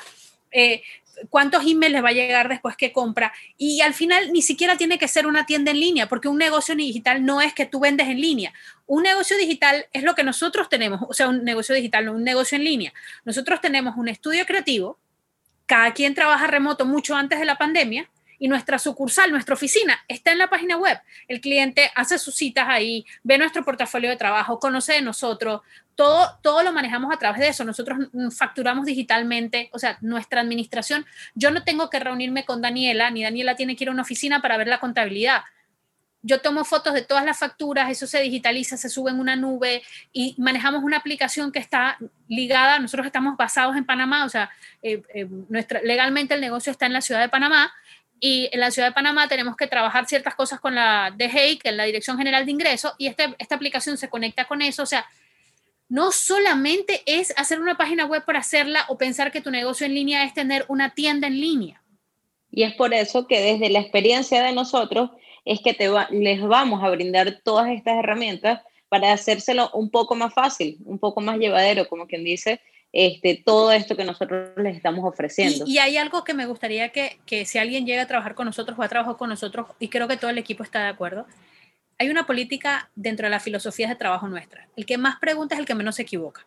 eh, 0.52 0.80
cuántos 1.28 1.66
emails 1.66 1.92
le 1.92 2.00
va 2.00 2.08
a 2.08 2.12
llegar 2.12 2.48
después 2.48 2.78
que 2.78 2.92
compra. 2.92 3.30
Y 3.58 3.82
al 3.82 3.92
final 3.92 4.32
ni 4.32 4.40
siquiera 4.40 4.78
tiene 4.78 4.98
que 4.98 5.06
ser 5.06 5.26
una 5.26 5.44
tienda 5.44 5.70
en 5.70 5.80
línea, 5.80 6.08
porque 6.08 6.28
un 6.28 6.38
negocio 6.38 6.74
digital 6.74 7.26
no 7.26 7.42
es 7.42 7.52
que 7.52 7.66
tú 7.66 7.78
vendes 7.78 8.08
en 8.08 8.22
línea. 8.22 8.54
Un 8.86 9.02
negocio 9.02 9.36
digital 9.36 9.84
es 9.92 10.02
lo 10.02 10.14
que 10.14 10.24
nosotros 10.24 10.70
tenemos, 10.70 11.02
o 11.06 11.12
sea, 11.12 11.28
un 11.28 11.44
negocio 11.44 11.74
digital, 11.74 12.08
un 12.08 12.24
negocio 12.24 12.56
en 12.56 12.64
línea. 12.64 12.94
Nosotros 13.26 13.60
tenemos 13.60 13.98
un 13.98 14.08
estudio 14.08 14.46
creativo, 14.46 14.98
cada 15.66 15.92
quien 15.92 16.14
trabaja 16.14 16.46
remoto 16.46 16.86
mucho 16.86 17.14
antes 17.14 17.38
de 17.38 17.44
la 17.44 17.58
pandemia, 17.58 18.08
y 18.38 18.48
nuestra 18.48 18.78
sucursal, 18.78 19.30
nuestra 19.30 19.54
oficina 19.54 19.98
está 20.08 20.32
en 20.32 20.38
la 20.38 20.48
página 20.48 20.76
web. 20.76 21.00
El 21.26 21.40
cliente 21.40 21.90
hace 21.94 22.18
sus 22.18 22.34
citas 22.34 22.66
ahí, 22.68 23.04
ve 23.22 23.38
nuestro 23.38 23.64
portafolio 23.64 24.10
de 24.10 24.16
trabajo, 24.16 24.58
conoce 24.58 24.94
de 24.94 25.02
nosotros, 25.02 25.62
todo, 25.94 26.38
todo 26.42 26.62
lo 26.62 26.72
manejamos 26.72 27.12
a 27.12 27.18
través 27.18 27.40
de 27.40 27.48
eso. 27.48 27.64
Nosotros 27.64 27.98
facturamos 28.36 28.86
digitalmente, 28.86 29.70
o 29.72 29.78
sea, 29.78 29.98
nuestra 30.00 30.40
administración, 30.40 31.04
yo 31.34 31.50
no 31.50 31.64
tengo 31.64 31.90
que 31.90 31.98
reunirme 31.98 32.44
con 32.44 32.62
Daniela, 32.62 33.10
ni 33.10 33.22
Daniela 33.22 33.56
tiene 33.56 33.76
que 33.76 33.84
ir 33.84 33.88
a 33.88 33.92
una 33.92 34.02
oficina 34.02 34.40
para 34.40 34.56
ver 34.56 34.68
la 34.68 34.80
contabilidad 34.80 35.42
yo 36.22 36.40
tomo 36.40 36.64
fotos 36.64 36.94
de 36.94 37.02
todas 37.02 37.24
las 37.24 37.38
facturas, 37.38 37.90
eso 37.90 38.06
se 38.06 38.20
digitaliza, 38.20 38.76
se 38.76 38.88
sube 38.88 39.10
en 39.10 39.20
una 39.20 39.36
nube 39.36 39.82
y 40.12 40.34
manejamos 40.38 40.82
una 40.82 40.96
aplicación 40.96 41.52
que 41.52 41.58
está 41.58 41.96
ligada, 42.26 42.78
nosotros 42.78 43.06
estamos 43.06 43.36
basados 43.36 43.76
en 43.76 43.84
Panamá, 43.84 44.24
o 44.24 44.28
sea, 44.28 44.50
eh, 44.82 45.02
eh, 45.14 45.28
nuestra, 45.48 45.80
legalmente 45.82 46.34
el 46.34 46.40
negocio 46.40 46.72
está 46.72 46.86
en 46.86 46.92
la 46.92 47.00
ciudad 47.00 47.20
de 47.20 47.28
Panamá 47.28 47.72
y 48.20 48.48
en 48.52 48.60
la 48.60 48.70
ciudad 48.70 48.88
de 48.88 48.94
Panamá 48.94 49.28
tenemos 49.28 49.56
que 49.56 49.66
trabajar 49.66 50.06
ciertas 50.06 50.34
cosas 50.34 50.60
con 50.60 50.74
la 50.74 51.14
DGI, 51.16 51.58
que 51.58 51.68
es 51.70 51.74
la 51.74 51.84
Dirección 51.84 52.18
General 52.18 52.44
de 52.44 52.52
Ingresos, 52.52 52.92
y 52.98 53.06
este, 53.06 53.34
esta 53.38 53.54
aplicación 53.54 53.96
se 53.96 54.08
conecta 54.08 54.46
con 54.46 54.62
eso, 54.62 54.82
o 54.82 54.86
sea, 54.86 55.06
no 55.88 56.12
solamente 56.12 57.02
es 57.06 57.32
hacer 57.36 57.60
una 57.60 57.76
página 57.76 58.04
web 58.04 58.24
por 58.24 58.36
hacerla 58.36 58.84
o 58.88 58.98
pensar 58.98 59.32
que 59.32 59.40
tu 59.40 59.50
negocio 59.50 59.86
en 59.86 59.94
línea 59.94 60.24
es 60.24 60.34
tener 60.34 60.64
una 60.68 60.94
tienda 60.94 61.26
en 61.26 61.40
línea. 61.40 61.82
Y 62.50 62.62
es 62.62 62.74
por 62.74 62.92
eso 62.92 63.26
que 63.26 63.40
desde 63.40 63.70
la 63.70 63.80
experiencia 63.80 64.42
de 64.42 64.52
nosotros, 64.52 65.10
es 65.44 65.60
que 65.60 65.72
te 65.72 65.90
les 66.10 66.42
vamos 66.42 66.84
a 66.84 66.90
brindar 66.90 67.40
todas 67.42 67.70
estas 67.70 67.96
herramientas 67.98 68.60
para 68.88 69.12
hacérselo 69.12 69.70
un 69.72 69.90
poco 69.90 70.14
más 70.14 70.34
fácil, 70.34 70.78
un 70.84 70.98
poco 70.98 71.20
más 71.20 71.38
llevadero, 71.38 71.88
como 71.88 72.06
quien 72.06 72.24
dice, 72.24 72.60
este, 72.92 73.42
todo 73.44 73.72
esto 73.72 73.96
que 73.96 74.04
nosotros 74.04 74.50
les 74.56 74.76
estamos 74.76 75.04
ofreciendo. 75.04 75.64
Y, 75.66 75.78
hay 75.78 75.96
algo 75.96 76.24
que 76.24 76.34
me 76.34 76.46
gustaría 76.46 76.90
que, 76.90 77.18
que, 77.26 77.44
si 77.44 77.58
alguien 77.58 77.86
llega 77.86 78.02
a 78.02 78.06
trabajar 78.06 78.34
con 78.34 78.46
nosotros 78.46 78.78
o 78.78 78.82
a 78.82 78.88
trabajar 78.88 79.16
con 79.16 79.28
nosotros, 79.28 79.66
y 79.78 79.88
creo 79.88 80.08
que 80.08 80.16
todo 80.16 80.30
el 80.30 80.38
equipo 80.38 80.62
está 80.62 80.82
de 80.82 80.88
acuerdo, 80.88 81.26
hay 81.98 82.10
una 82.10 82.26
política 82.26 82.90
dentro 82.94 83.26
de 83.26 83.30
las 83.30 83.42
filosofías 83.42 83.90
de 83.90 83.96
trabajo 83.96 84.28
nuestra. 84.28 84.68
El 84.76 84.86
que 84.86 84.98
más 84.98 85.18
pregunta 85.18 85.54
es 85.54 85.60
el 85.60 85.66
que 85.66 85.74
menos 85.74 85.96
se 85.96 86.02
equivoca. 86.02 86.46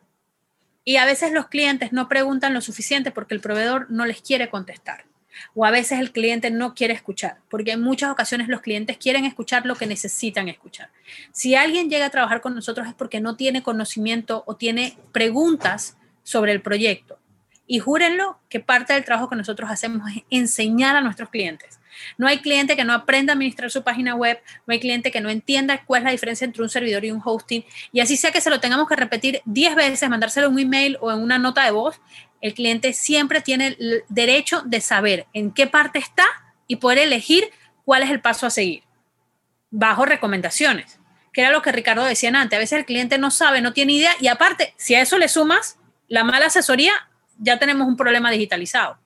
Y 0.84 0.96
a 0.96 1.06
veces 1.06 1.32
los 1.32 1.48
clientes 1.48 1.92
no 1.92 2.08
preguntan 2.08 2.54
lo 2.54 2.62
suficiente 2.62 3.12
porque 3.12 3.36
el 3.36 3.42
proveedor 3.42 3.92
no 3.92 4.06
les 4.06 4.22
quiere 4.22 4.50
contestar 4.50 5.06
o 5.54 5.66
a 5.66 5.72
veces 5.72 6.00
el 6.00 6.12
cliente 6.12 6.52
no 6.52 6.74
quiere 6.74 6.94
escuchar, 6.94 7.38
porque 7.50 7.72
en 7.72 7.82
muchas 7.82 8.12
ocasiones 8.12 8.48
los 8.48 8.62
clientes 8.62 8.98
quieren 8.98 9.26
escuchar 9.26 9.66
lo 9.66 9.76
que 9.76 9.86
necesitan 9.86 10.50
escuchar. 10.50 10.90
Si 11.32 11.56
alguien 11.56 11.90
llega 11.90 12.08
a 12.08 12.10
trabajar 12.10 12.42
con 12.42 12.56
nosotros 12.56 12.88
es 12.88 12.94
porque 12.94 13.22
no 13.22 13.36
tiene 13.36 13.64
conocimiento 13.64 14.44
o 14.46 14.56
tiene 14.56 14.98
preguntas 15.12 15.98
sobre 16.32 16.54
el 16.54 16.62
proyecto. 16.62 17.20
Y 17.68 17.80
júrenlo 17.80 18.40
que 18.50 18.60
parte 18.60 18.94
del 18.94 19.06
trabajo 19.06 19.30
que 19.30 19.36
nosotros 19.36 19.70
hacemos 19.70 20.10
es 20.12 20.24
enseñar 20.30 20.96
a 20.96 21.02
nuestros 21.02 21.30
clientes. 21.30 21.80
No 22.18 22.28
hay 22.28 22.40
cliente 22.40 22.76
que 22.76 22.84
no 22.84 22.94
aprenda 22.94 23.34
a 23.34 23.36
administrar 23.36 23.70
su 23.70 23.84
página 23.84 24.16
web, 24.16 24.42
no 24.66 24.72
hay 24.74 24.80
cliente 24.80 25.12
que 25.12 25.22
no 25.22 25.30
entienda 25.30 25.84
cuál 25.86 26.02
es 26.02 26.06
la 26.06 26.12
diferencia 26.12 26.46
entre 26.46 26.64
un 26.64 26.70
servidor 26.70 27.06
y 27.06 27.12
un 27.12 27.22
hosting. 27.24 27.64
Y 27.92 28.00
así 28.00 28.18
sea 28.18 28.32
que 28.32 28.42
se 28.42 28.50
lo 28.50 28.60
tengamos 28.60 28.88
que 28.88 28.96
repetir 28.96 29.42
10 29.46 29.76
veces, 29.76 30.10
mandárselo 30.10 30.48
en 30.48 30.54
un 30.54 30.60
email 30.60 30.98
o 31.02 31.12
en 31.12 31.20
una 31.20 31.38
nota 31.38 31.64
de 31.64 31.72
voz, 31.72 32.00
el 32.40 32.54
cliente 32.54 32.94
siempre 32.94 33.42
tiene 33.42 33.68
el 33.80 34.04
derecho 34.10 34.64
de 34.66 34.82
saber 34.82 35.28
en 35.34 35.52
qué 35.52 35.68
parte 35.68 36.00
está 36.00 36.26
y 36.68 36.78
poder 36.78 37.00
elegir 37.00 37.52
cuál 37.86 38.04
es 38.04 38.10
el 38.10 38.22
paso 38.22 38.48
a 38.48 38.50
seguir, 38.50 38.84
bajo 39.70 40.06
recomendaciones, 40.06 41.00
que 41.34 41.42
era 41.42 41.52
lo 41.52 41.62
que 41.62 41.72
Ricardo 41.72 42.04
decía 42.04 42.30
antes. 42.30 42.58
A 42.58 42.60
veces 42.60 42.80
el 42.80 42.86
cliente 42.86 43.18
no 43.18 43.32
sabe, 43.32 43.62
no 43.62 43.74
tiene 43.74 43.94
idea 43.94 44.14
y 44.20 44.28
aparte, 44.28 44.74
si 44.78 44.96
a 44.96 45.02
eso 45.02 45.18
le 45.18 45.28
sumas 45.28 45.78
la 46.12 46.26
mala 46.26 46.48
asesoría, 46.48 46.92
ya 47.38 47.58
tenemos 47.58 47.88
un 47.88 47.96
problema 47.96 48.30
digitalizado. 48.30 49.00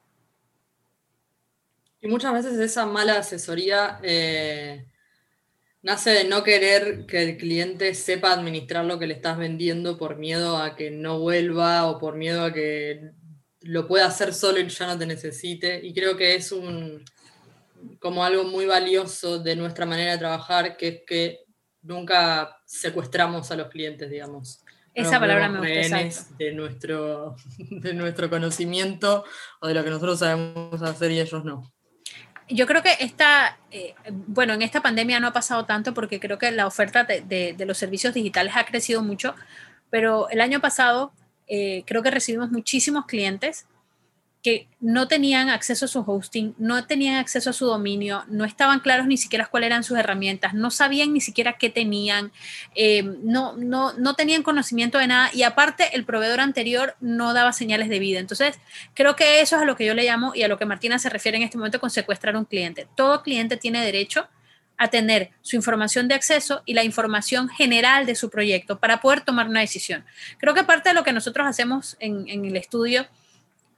Y 2.01 2.07
muchas 2.07 2.33
veces 2.33 2.57
esa 2.57 2.87
mala 2.87 3.19
asesoría 3.19 3.99
eh, 4.01 4.87
nace 5.83 6.09
de 6.09 6.23
no 6.23 6.43
querer 6.43 7.05
que 7.05 7.21
el 7.21 7.37
cliente 7.37 7.93
sepa 7.93 8.33
administrar 8.33 8.85
lo 8.85 8.97
que 8.97 9.05
le 9.05 9.13
estás 9.13 9.37
vendiendo 9.37 9.99
por 9.99 10.17
miedo 10.17 10.57
a 10.57 10.75
que 10.75 10.89
no 10.89 11.19
vuelva 11.19 11.85
o 11.85 11.99
por 11.99 12.15
miedo 12.15 12.43
a 12.43 12.51
que 12.51 13.11
lo 13.61 13.87
pueda 13.87 14.07
hacer 14.07 14.33
solo 14.33 14.59
y 14.59 14.67
ya 14.67 14.87
no 14.87 14.97
te 14.97 15.05
necesite. 15.05 15.79
Y 15.83 15.93
creo 15.93 16.17
que 16.17 16.33
es 16.33 16.51
un 16.51 17.05
como 17.99 18.25
algo 18.25 18.45
muy 18.45 18.65
valioso 18.65 19.37
de 19.37 19.55
nuestra 19.55 19.85
manera 19.85 20.13
de 20.13 20.17
trabajar, 20.17 20.75
que 20.75 20.87
es 20.87 21.01
que 21.05 21.45
nunca 21.83 22.57
secuestramos 22.65 23.51
a 23.51 23.55
los 23.55 23.67
clientes, 23.67 24.09
digamos. 24.09 24.64
Esa 24.95 25.19
palabra 25.19 25.49
me 25.49 25.59
gusta. 25.59 26.25
De 26.37 26.53
nuestro, 26.53 27.35
de 27.57 27.93
nuestro 27.93 28.29
conocimiento 28.29 29.23
o 29.59 29.67
de 29.67 29.73
lo 29.73 29.83
que 29.83 29.89
nosotros 29.89 30.19
sabemos 30.19 30.81
hacer 30.81 31.11
y 31.11 31.19
ellos 31.19 31.43
no. 31.45 31.71
Yo 32.47 32.67
creo 32.67 32.83
que 32.83 32.95
esta, 32.99 33.57
eh, 33.71 33.95
bueno, 34.27 34.53
en 34.53 34.61
esta 34.61 34.81
pandemia 34.81 35.19
no 35.19 35.27
ha 35.27 35.33
pasado 35.33 35.65
tanto 35.65 35.93
porque 35.93 36.19
creo 36.19 36.37
que 36.37 36.51
la 36.51 36.67
oferta 36.67 37.03
de, 37.03 37.53
de 37.57 37.65
los 37.65 37.77
servicios 37.77 38.13
digitales 38.13 38.53
ha 38.55 38.65
crecido 38.65 39.01
mucho, 39.01 39.35
pero 39.89 40.29
el 40.29 40.41
año 40.41 40.61
pasado 40.61 41.11
eh, 41.47 41.83
creo 41.85 42.01
que 42.01 42.11
recibimos 42.11 42.51
muchísimos 42.51 43.05
clientes 43.05 43.67
que 44.45 44.67
no 44.79 45.07
tenían 45.07 45.49
acceso 45.49 45.85
a 45.85 45.87
su 45.87 46.01
hosting, 46.05 46.53
no 46.59 46.85
tenían 46.85 47.15
acceso 47.15 47.49
a 47.49 47.53
su 47.53 47.65
dominio, 47.65 48.23
no 48.27 48.45
estaban 48.45 48.79
claros 48.79 49.07
ni 49.07 49.17
siquiera 49.17 49.47
cuáles 49.47 49.65
eran 49.65 49.83
sus 49.83 49.97
herramientas, 49.97 50.53
no 50.53 50.69
sabían 50.69 51.13
ni 51.13 51.19
siquiera 51.19 51.53
qué 51.57 51.71
tenían, 51.71 52.31
eh, 52.75 53.01
no, 53.23 53.57
no, 53.57 53.93
no 53.93 54.13
tenían 54.13 54.43
conocimiento 54.43 54.99
de 54.99 55.07
nada 55.07 55.31
y 55.33 55.41
aparte 55.41 55.95
el 55.95 56.05
proveedor 56.05 56.41
anterior 56.41 56.95
no 56.99 57.33
daba 57.33 57.53
señales 57.53 57.89
de 57.89 57.97
vida. 57.97 58.19
Entonces, 58.19 58.59
creo 58.93 59.15
que 59.15 59.41
eso 59.41 59.55
es 59.55 59.63
a 59.63 59.65
lo 59.65 59.75
que 59.75 59.83
yo 59.83 59.95
le 59.95 60.03
llamo 60.03 60.35
y 60.35 60.43
a 60.43 60.47
lo 60.47 60.59
que 60.59 60.67
Martina 60.67 60.99
se 60.99 61.09
refiere 61.09 61.37
en 61.37 61.43
este 61.43 61.57
momento 61.57 61.79
con 61.79 61.89
secuestrar 61.89 62.35
a 62.35 62.37
un 62.37 62.45
cliente. 62.45 62.87
Todo 62.95 63.23
cliente 63.23 63.57
tiene 63.57 63.83
derecho 63.83 64.27
a 64.77 64.89
tener 64.89 65.31
su 65.41 65.55
información 65.55 66.07
de 66.07 66.13
acceso 66.13 66.61
y 66.65 66.75
la 66.75 66.83
información 66.83 67.49
general 67.49 68.05
de 68.05 68.13
su 68.13 68.29
proyecto 68.29 68.77
para 68.77 69.01
poder 69.01 69.21
tomar 69.21 69.47
una 69.47 69.61
decisión. 69.61 70.05
Creo 70.37 70.53
que 70.53 70.63
parte 70.63 70.89
de 70.89 70.95
lo 70.95 71.03
que 71.03 71.13
nosotros 71.13 71.47
hacemos 71.47 71.97
en, 71.99 72.27
el 72.27 72.55
estudio 72.55 73.07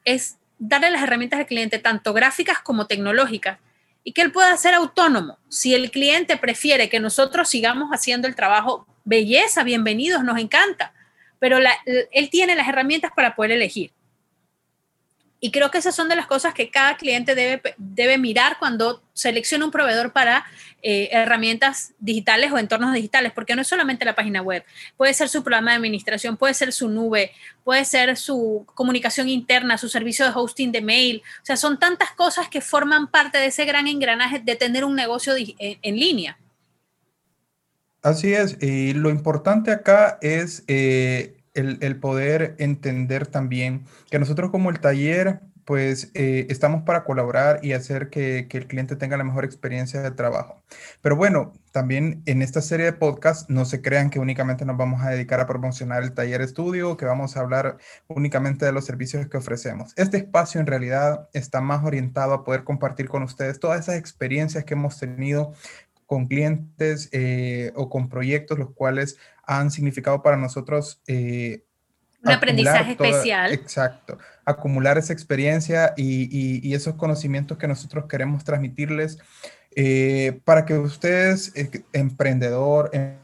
es 0.04 0.38
darle 0.60 0.92
las 0.92 1.04
herramientas 1.04 1.40
al 1.40 1.46
cliente, 1.46 1.80
tanto 1.80 2.14
gráficas 2.14 2.60
como 2.60 2.88
tecnológicas, 2.88 3.60
y 4.04 4.14
que 4.14 4.22
él 4.22 4.32
pueda 4.32 4.56
ser 4.58 4.74
autónomo. 4.74 5.38
Si 5.50 5.76
el 5.76 5.92
cliente 5.92 6.38
prefiere 6.38 6.90
que 6.90 7.00
nosotros 7.00 7.50
sigamos 7.50 7.90
haciendo 7.92 8.28
el 8.28 8.36
trabajo, 8.36 8.88
belleza, 9.04 9.64
bienvenidos, 9.64 10.24
nos 10.24 10.40
encanta, 10.40 10.94
pero 11.40 11.58
él 11.86 12.30
tiene 12.30 12.56
las 12.56 12.68
herramientas 12.68 13.12
para 13.16 13.36
poder 13.36 13.52
elegir. 13.52 13.92
Y 15.40 15.52
creo 15.52 15.70
que 15.70 15.78
esas 15.78 15.96
son 15.96 16.10
de 16.10 16.16
las 16.16 16.26
cosas 16.26 16.54
que 16.54 16.72
cada 16.72 16.98
cliente 16.98 17.36
debe, 17.36 17.76
debe 17.78 18.18
mirar 18.18 18.58
cuando 18.60 19.04
selecciona 19.14 19.66
un 19.66 19.72
proveedor 19.72 20.12
para 20.12 20.46
eh, 20.84 21.10
herramientas 21.12 21.94
digitales 22.00 22.52
o 22.52 22.58
entornos 22.58 22.94
digitales, 22.94 23.32
porque 23.34 23.56
no 23.56 23.62
es 23.64 23.68
solamente 23.68 24.06
la 24.06 24.16
página 24.16 24.44
web, 24.44 24.64
puede 24.96 25.14
ser 25.14 25.28
su 25.28 25.44
programa 25.44 25.72
de 25.72 25.78
administración, 25.78 26.38
puede 26.38 26.54
ser 26.54 26.72
su 26.72 26.88
nube, 26.88 27.32
puede 27.64 27.84
ser 27.84 28.16
su 28.16 28.66
comunicación 28.76 29.28
interna, 29.28 29.78
su 29.78 29.90
servicio 29.90 30.24
de 30.24 30.32
hosting 30.34 30.72
de 30.72 30.82
mail. 30.82 31.24
O 31.42 31.46
sea, 31.46 31.58
son 31.58 31.80
tantas 31.80 32.12
cosas 32.12 32.48
que 32.48 32.62
forman 32.62 33.08
parte 33.08 33.40
de 33.40 33.48
ese 33.48 33.66
gran 33.66 33.88
engranaje 33.88 34.40
de 34.40 34.56
tener 34.56 34.86
un 34.86 34.96
negocio 34.96 35.34
en, 35.36 35.96
línea. 35.98 36.38
Así 38.04 38.34
es, 38.34 38.62
y 38.62 38.94
lo 38.94 39.10
importante 39.10 39.72
acá 39.72 40.20
es 40.22 40.64
eh, 40.68 41.37
el, 41.58 42.00
poder 42.00 42.56
entender 42.60 43.28
también 43.28 43.86
que 44.10 44.20
nosotros 44.20 44.52
como 44.52 44.70
el 44.70 44.80
taller, 44.80 45.42
pues 45.66 46.12
eh, 46.14 46.48
estamos 46.50 46.84
para 46.84 47.04
colaborar 47.04 47.60
y 47.62 47.74
hacer 47.74 48.10
que, 48.10 48.48
el 48.50 48.68
cliente 48.68 48.96
tenga 48.96 49.18
la 49.18 49.26
mejor 49.26 49.44
experiencia 49.44 50.02
de 50.02 50.12
trabajo. 50.12 50.62
Pero 51.02 51.18
bueno, 51.18 51.52
también 51.72 52.22
en 52.26 52.42
esta 52.42 52.62
serie 52.62 52.86
de 52.86 52.94
podcast 52.94 53.50
no 53.50 53.66
se 53.66 53.82
crean 53.82 54.10
que 54.10 54.20
únicamente 54.20 54.66
nos 54.66 54.78
vamos 54.78 55.02
a 55.02 55.10
dedicar 55.10 55.40
a 55.40 55.48
promocionar 55.48 56.04
el 56.04 56.14
taller 56.14 56.42
estudio, 56.42 56.96
que 56.96 57.06
vamos 57.06 57.36
a 57.36 57.42
hablar 57.42 57.78
únicamente 58.08 58.66
de 58.66 58.72
los 58.72 58.86
servicios 58.86 59.28
que 59.28 59.38
ofrecemos. 59.38 59.94
Este 59.98 60.18
espacio 60.18 60.62
en 60.62 60.68
realidad 60.68 61.28
está 61.34 61.60
más 61.60 61.84
orientado 61.84 62.34
a 62.34 62.44
poder 62.46 62.64
compartir 62.64 63.10
con 63.10 63.24
ustedes 63.24 63.60
todas 63.60 63.82
esas 63.82 63.96
experiencias 63.96 64.64
que 64.64 64.74
hemos 64.74 64.98
tenido 65.00 65.54
con 66.08 66.26
clientes 66.26 67.10
eh, 67.12 67.72
o 67.76 67.90
con 67.90 68.10
proyectos 68.10 68.58
los 68.58 68.72
cuales 68.72 69.18
han 69.46 69.70
significado 69.70 70.24
para 70.24 70.38
nosotros 70.38 71.02
eh, 71.06 71.64
un 72.24 72.32
aprendizaje 72.32 72.94
especial. 72.94 73.54
Exacto, 73.54 74.18
acumular 74.44 74.98
esa 74.98 75.14
experiencia 75.14 75.94
y, 75.96 76.74
esos 76.74 76.96
conocimientos 76.96 77.58
que 77.58 77.68
nosotros 77.68 78.06
queremos 78.10 78.44
transmitirles 78.44 79.20
eh, 79.76 80.42
para 80.44 80.66
que 80.66 80.74
ustedes, 80.74 81.54
emprendedor 81.94 82.90
em, 82.94 83.20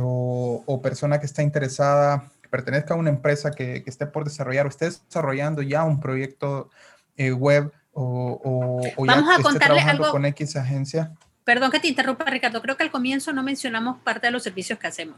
o, 0.00 0.80
persona 0.82 1.20
que 1.20 1.26
está 1.26 1.42
interesada, 1.42 2.30
que 2.40 2.48
pertenezca 2.48 2.94
a 2.94 2.96
una 2.96 3.10
empresa 3.10 3.50
que, 3.50 3.82
esté 3.84 4.06
por 4.06 4.24
desarrollar, 4.24 4.64
o 4.64 4.68
esté 4.70 4.86
desarrollando 4.86 5.60
ya 5.60 5.84
un 5.84 6.00
proyecto 6.00 6.70
web 7.18 7.72
o, 7.92 8.80
ya 9.06 9.36
esté 9.38 9.58
trabajando 9.58 10.10
con 10.10 10.24
X 10.24 10.56
agencia 10.56 11.12
Perdón 11.48 11.70
que 11.70 11.80
te 11.80 11.88
interrumpa, 11.88 12.26
Ricardo. 12.26 12.60
Creo 12.60 12.76
que 12.76 12.82
al 12.82 12.90
comienzo 12.90 13.32
no 13.32 13.42
mencionamos 13.42 14.02
parte 14.02 14.26
de 14.26 14.32
los 14.32 14.42
servicios 14.42 14.78
que 14.78 14.86
hacemos. 14.86 15.16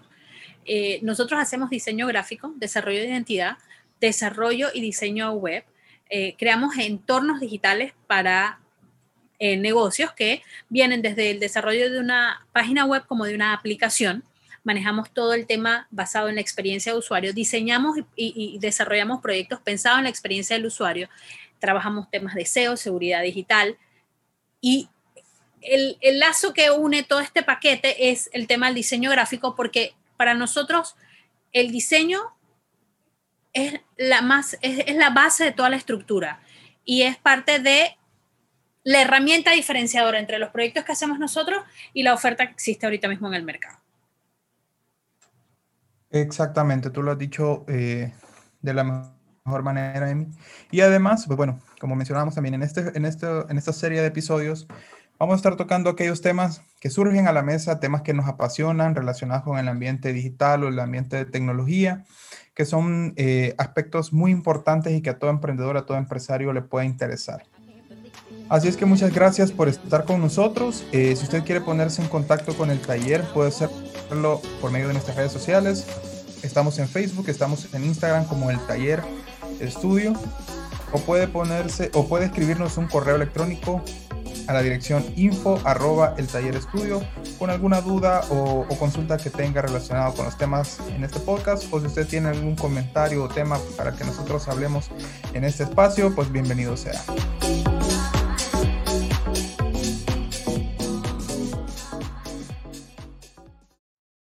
Eh, 0.64 1.00
nosotros 1.02 1.40
hacemos 1.40 1.70
diseño 1.70 2.06
gráfico, 2.06 2.52
desarrollo 2.54 3.00
de 3.00 3.08
identidad, 3.08 3.58
desarrollo 4.00 4.68
y 4.72 4.80
diseño 4.80 5.32
web. 5.32 5.64
Eh, 6.08 6.36
creamos 6.38 6.78
entornos 6.78 7.40
digitales 7.40 7.94
para 8.06 8.60
en 9.40 9.60
negocios 9.60 10.12
que 10.12 10.44
vienen 10.68 11.02
desde 11.02 11.32
el 11.32 11.40
desarrollo 11.40 11.90
de 11.90 11.98
una 11.98 12.46
página 12.52 12.84
web 12.84 13.04
como 13.08 13.24
de 13.24 13.34
una 13.34 13.52
aplicación. 13.52 14.22
Manejamos 14.62 15.10
todo 15.10 15.34
el 15.34 15.48
tema 15.48 15.88
basado 15.90 16.28
en 16.28 16.36
la 16.36 16.42
experiencia 16.42 16.92
de 16.92 16.98
usuario. 16.98 17.32
Diseñamos 17.32 17.96
y, 18.14 18.56
desarrollamos 18.60 19.20
proyectos 19.20 19.60
pensados 19.62 19.98
en 19.98 20.04
la 20.04 20.10
experiencia 20.10 20.54
del 20.54 20.66
usuario. 20.66 21.08
Trabajamos 21.58 22.08
temas 22.08 22.36
de 22.36 22.46
SEO, 22.46 22.76
seguridad 22.76 23.20
digital. 23.20 23.76
Y 24.60 24.90
el, 25.62 25.98
el 26.00 26.18
lazo 26.18 26.52
que 26.52 26.70
une 26.70 27.02
todo 27.02 27.20
este 27.20 27.42
paquete 27.42 28.10
es 28.10 28.30
el 28.32 28.46
tema 28.46 28.66
del 28.66 28.74
diseño 28.74 29.10
gráfico, 29.10 29.54
porque 29.54 29.94
para 30.16 30.34
nosotros 30.34 30.96
el 31.52 31.70
diseño 31.70 32.20
es 33.52 33.80
la, 33.96 34.22
más, 34.22 34.56
es, 34.62 34.94
la 34.94 35.10
base 35.10 35.44
de 35.44 35.52
toda 35.52 35.70
la 35.70 35.76
estructura 35.76 36.40
y 36.84 37.02
es 37.02 37.16
parte 37.16 37.58
de 37.58 37.96
la 38.82 39.02
herramienta 39.02 39.52
diferenciadora 39.52 40.18
entre 40.18 40.38
los 40.38 40.50
proyectos 40.50 40.84
que 40.84 40.92
hacemos 40.92 41.18
nosotros 41.18 41.62
y 41.92 42.02
la 42.02 42.14
oferta 42.14 42.46
que 42.46 42.52
existe 42.52 42.86
ahorita 42.86 43.08
mismo 43.08 43.28
en 43.28 43.34
el 43.34 43.42
mercado. 43.42 43.78
Exactamente, 46.10 46.90
tú 46.90 47.02
lo 47.02 47.12
has 47.12 47.18
dicho 47.18 47.64
eh, 47.68 48.12
de 48.60 48.74
la 48.74 48.84
mejor 49.44 49.62
manera, 49.62 50.10
Emi. 50.10 50.26
Y 50.70 50.80
además, 50.80 51.24
pues 51.26 51.36
bueno, 51.36 51.60
como 51.78 51.94
mencionábamos 51.94 52.34
también 52.34 52.54
en, 52.54 52.62
este, 52.62 52.80
en, 52.94 53.04
este, 53.04 53.26
en 53.48 53.58
esta 53.58 53.72
serie 53.72 54.00
de 54.00 54.08
episodios, 54.08 54.66
vamos 55.20 55.34
a 55.34 55.36
estar 55.36 55.56
tocando 55.56 55.90
aquellos 55.90 56.22
temas 56.22 56.62
que 56.80 56.88
surgen 56.88 57.28
a 57.28 57.32
la 57.32 57.42
mesa, 57.42 57.78
temas 57.78 58.00
que 58.00 58.14
nos 58.14 58.26
apasionan 58.26 58.94
relacionados 58.94 59.44
con 59.44 59.58
el 59.58 59.68
ambiente 59.68 60.14
digital 60.14 60.64
o 60.64 60.68
el 60.68 60.80
ambiente 60.80 61.16
de 61.16 61.26
tecnología 61.26 62.04
que 62.54 62.64
son 62.64 63.14
eh, 63.16 63.54
aspectos 63.58 64.12
muy 64.12 64.32
importantes 64.32 64.92
y 64.92 65.02
que 65.02 65.10
a 65.10 65.18
todo 65.18 65.30
emprendedor, 65.30 65.76
a 65.76 65.86
todo 65.86 65.98
empresario 65.98 66.52
le 66.52 66.62
puede 66.62 66.86
interesar. 66.86 67.44
Así 68.48 68.66
es 68.66 68.76
que 68.76 68.84
muchas 68.84 69.14
gracias 69.14 69.52
por 69.52 69.68
estar 69.68 70.04
con 70.04 70.20
nosotros. 70.20 70.84
Eh, 70.92 71.14
si 71.16 71.24
usted 71.24 71.44
quiere 71.44 71.60
ponerse 71.60 72.02
en 72.02 72.08
contacto 72.08 72.56
con 72.56 72.70
el 72.70 72.80
taller, 72.80 73.22
puede 73.32 73.48
hacerlo 73.48 74.42
por 74.60 74.72
medio 74.72 74.88
de 74.88 74.94
nuestras 74.94 75.16
redes 75.16 75.32
sociales. 75.32 75.86
Estamos 76.42 76.78
en 76.78 76.88
Facebook, 76.88 77.28
estamos 77.28 77.72
en 77.72 77.84
Instagram 77.84 78.24
como 78.24 78.50
el 78.50 78.58
taller 78.66 79.00
estudio. 79.60 80.14
O 80.92 80.98
puede 80.98 81.28
ponerse 81.28 81.90
o 81.94 82.08
puede 82.08 82.24
escribirnos 82.24 82.76
un 82.76 82.88
correo 82.88 83.14
electrónico 83.14 83.82
a 84.50 84.52
la 84.52 84.62
dirección 84.62 85.04
info 85.14 85.60
arroba 85.64 86.14
el 86.18 86.26
taller 86.26 86.56
estudio 86.56 87.00
con 87.38 87.50
alguna 87.50 87.80
duda 87.80 88.22
o, 88.30 88.66
consulta 88.80 89.16
que 89.16 89.30
tenga 89.30 89.62
relacionado 89.62 90.14
con 90.14 90.24
los 90.24 90.36
temas 90.36 90.80
en 90.88 91.04
este 91.04 91.20
podcast 91.20 91.64
o 91.70 91.80
si 91.80 91.86
usted 91.86 92.08
tiene 92.08 92.30
algún 92.30 92.56
comentario 92.56 93.22
o 93.22 93.28
tema 93.28 93.58
para 93.76 93.92
que 93.92 94.04
nosotros 94.04 94.48
hablemos 94.48 94.90
en 95.34 95.44
este 95.44 95.64
espacio, 95.64 96.12
pues 96.14 96.32
bienvenido 96.32 96.76
sea. 96.76 97.00